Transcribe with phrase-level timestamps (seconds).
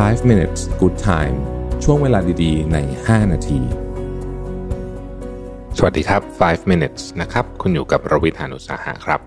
[0.00, 1.36] 5 minutes good time
[1.84, 3.60] ช่วงเวลาดีๆ ใน 5 นาที
[5.76, 9.20] สวัสดีครับ 5 minutes นะครับ คุณอยู่กับรวิทยานุสาหะครับ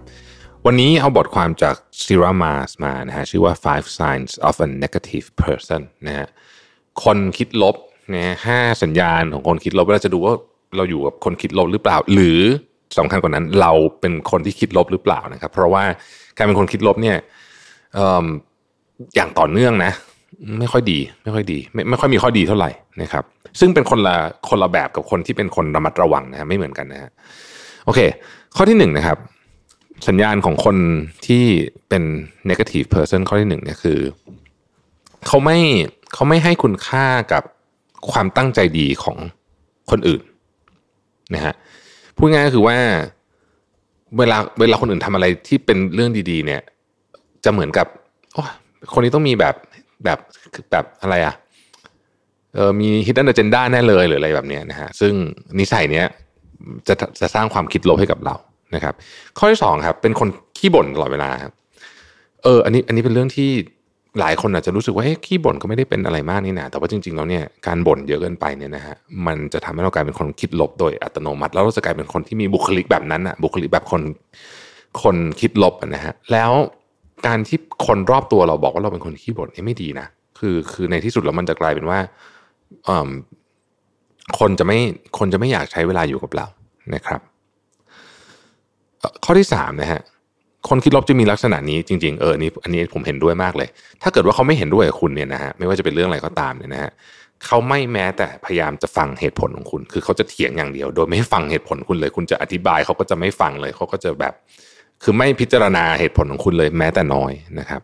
[0.65, 1.75] วันนี้เอาบทความจาก
[2.05, 6.27] s i r a m a s มานะฮะชื่อว่า five signs of a negative person นะฮะ
[7.03, 7.75] คนคิดลบ
[8.13, 10.33] นะห้าสัญญาณของคนคิดลบเราจะดูว่า
[10.77, 12.39] เราอยู่กับคนคิดลบหรือเปล่า หรือ
[12.97, 13.71] สำคัญกว่านั้นเรา
[14.01, 15.83] เป็นคนที่คิดลบหรือเปล่านะครับ เพราะว่า
[16.37, 17.17] การเป็นคนคิดลบเนี่ย
[19.15, 19.93] อย่างต่อเนื่องนะ
[20.59, 22.71] ไม่ค่อยดี ไม่ค่อยดี ไม่ไม่ค่อยมีข้อดีเท่าไหร่
[23.01, 23.23] นะครับ
[23.59, 24.15] ซึ่งเป็นคนละ
[24.49, 27.11] คนละแบบกับคนที่เป็นคนระมัดระวังนะฮะไม่เหมือนกันนะฮะ
[27.85, 27.99] โอเค
[28.55, 29.17] ข้อที่หนึ่งนะครับ
[30.07, 30.77] สัญญาณของคน
[31.27, 31.43] ที่
[31.89, 32.03] เป็น
[32.49, 33.99] negative person ข้อที่หนึ่งเนี่ยคือ
[35.27, 35.57] เขาไม่
[36.13, 37.43] เขาไม่ให้คุณค่ากับ
[38.11, 39.17] ความตั้งใจดีของ
[39.91, 40.21] คนอื่น
[41.33, 41.53] นะฮะ
[42.17, 42.77] พูดง่ายก็คือว่า
[44.17, 46.61] เวลาเวลาคนอื่นทำอะไรที่เป็นเรื่องดี ๆ เนี่ย
[47.43, 47.87] จะเหมือนกับ
[48.93, 49.55] คนนี้ต้องมีแบบ
[50.05, 50.19] แบบ
[50.71, 51.35] แบบอะไรอะ่ะ
[52.55, 55.13] เออมี hidden agenda แน่เลยหรืออะไรแบบนี้นะฮะซึ่ง
[55.59, 56.05] นิสัยเนี้ย
[56.87, 58.35] จะจะสร้างความคิดลบให้กับเรา
[58.75, 58.93] นะครับ
[59.37, 61.53] ข้อที่สองครับ เป็นคนขี้บ่นตลอดเวลาครับ
[62.43, 63.49] เออ อันนี้อันนี้เป็นเรื่องที่
[64.19, 68.95] หลายคนอาจจะรู้สึกว่าเฮ้ยขี้บ่นก็ไม่ได้เป็นอะไรมากนี่นะแต่ว่าจริงๆแล้วเนี่ยการบ่นเยอะเกินไปเนี่ยนะฮะ
[69.25, 74.01] มันจะทำให้เรากลายเป็นคนคิดลบโดยอัตโนมัติ แล้วเราจะกลายเป็นคนที่มีบุคลิกแบบนั้นอะบุคลิกแบบคน
[75.03, 76.51] คนคิดลบนะฮะแล้ว
[77.27, 80.07] การที่คนรอบตัวเราบอกว่าเราเป็นคนขี้บ่นนี่ไม่ดีนะ
[80.39, 81.99] คือคือในที่สุดแล้วมันจะกลายเป็นว่า
[84.39, 84.77] คนจะไม่
[85.19, 86.45] คนจะไม่อยากใช้เวลาอยู่กับเรา
[86.95, 87.21] นะครับ
[89.23, 90.01] ข้อที่สามนะฮะ
[90.69, 93.69] คนคิดลบจะมีลักษณะนี้จริง ๆ เออนี่อันนี้ผมเห็นด้วยมากเลย
[94.01, 96.91] ถ้าเกิดว่าเขาไม่เห็นด้วยกับคุณเนี่ยนะฮะไม่ว่าจะเป็นเรื่องอะไรก็ตามเนี่ยนะฮะ
[97.45, 104.33] เขาไม่แม้แต่พยายามจะฟังเหตุผลของคุณ คือเขาจะเถียงอย่างเดียว โดยไม่ฟังเหตุผลคุณเลย คุณจะอธิบายเขาก็จะไม่ฟังเลยเขาก็จะแบบ
[105.03, 107.81] คือไม่พิจารณาเหตุผลของคุณเลยแม้แต่น้อยนะครับ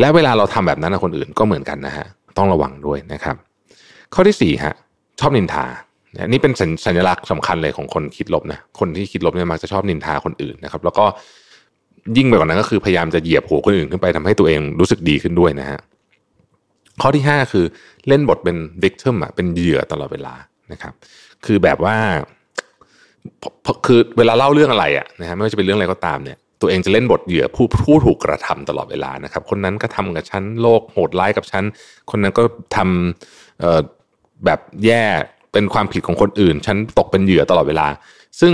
[0.00, 2.06] และเวลาเราทำแบบนั้นกับคนอื่นก็เหมือนกันนะฮะ
[2.38, 3.36] ต้องระวังด้วยนะครับ
[4.14, 4.74] ข้อที่สี่ฮะ
[5.20, 5.64] ชอบนินทา
[6.32, 6.52] นี่เป็น
[6.86, 11.04] สัญลักษณ์สำคัญเลยของคนคิดลบนะคนที่คิดลบเนี่ยมักจะชอบนินทาคนอื่นนะครับ แล้วก็
[12.16, 15.78] ยิ่งไปกว่านั้นก็คือพยายามจะเหยียบหัวคนอื่นขึ้นไปทำให้ตัวเองรู้สึกดีขึ้นด้วยนะฮะ
[17.00, 17.64] ข้อที่ห้าคือ
[18.08, 20.34] เล่นบทเป็น victim อะเป็นเหยื่อตลอดเวลา
[20.72, 20.92] นะครับ
[21.46, 21.96] คือแบบว่า
[23.86, 31.64] คือเวลาเล่าเรื่องอะไรอะนะฮะไม่ว่าจะเป็นเรื่องอะไรก็ตามเนี่ย ตัวเองจะเล่นบทเหยื่อผู้ผู้ถูกกระทำตลอดเวลานะครับ คนนั้นก็ทำกับฉันโลกโหดร้ายกับฉัน
[32.10, 32.42] คนนั้นก็
[32.76, 35.04] ทำแบบแย่
[35.52, 37.86] เป็นความผิดของคนอื่น ฉันตกเป็นเหยื่อตลอดเวลา
[38.40, 38.52] ซึ่ง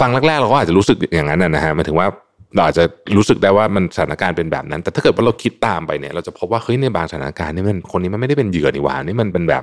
[0.00, 2.08] ฟังแรกๆเราก็อาจจะรู้สึกอย่างนั้นนะฮะหมายถึงว่า
[2.54, 2.84] เราอาจจะ
[3.16, 9.62] รู้สึกได้ว่ามันสถานการณ์เป็นแบบนั้น แต่ถ้าเกิดว่าเราคิดตามไปเนี่ยเราจะพบว่าเฮ้ยในบางสถานการณ์นี่มันคนนี้มันไม่ได้เป็นเหยื่อนี่หว่านี่มันเป็นแบบ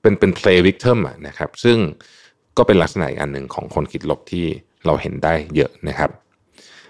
[0.00, 1.78] เป็นเป็น play victim นะครับ ซึ่ง
[2.56, 4.46] ก็เป็นลักษณะอีกอันหนึ่งของคนคิดลบที่
[4.86, 6.10] เราเห็นได้เยอะนะครับ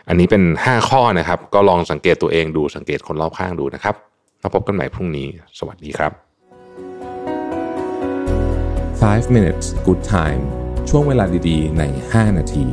[0.09, 3.95] อันนี้เป็น 5 ข้อนะครับ ก็ลองสังเกตตัวเองดูสังเกตคนรอบข้างดูนะครับ
[4.41, 5.27] แล้วพบกันใหม่พรุ่งนี้
[5.59, 6.13] สวัสดีครับ
[9.03, 10.43] 5 minutes good time
[10.89, 12.67] ช่วงเวลาดีๆ ใน 5 นาที